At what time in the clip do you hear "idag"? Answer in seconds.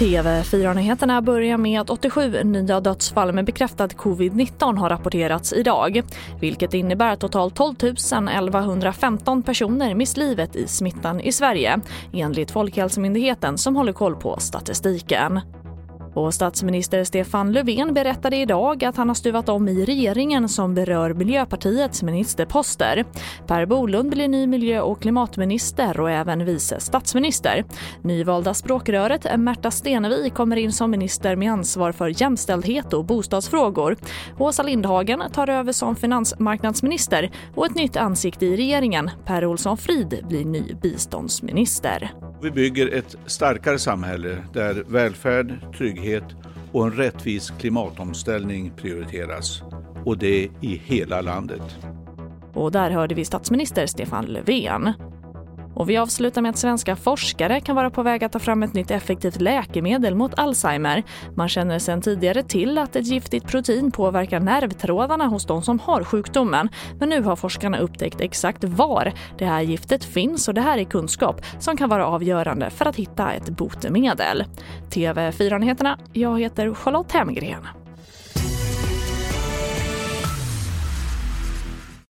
5.52-6.02, 18.36-18.84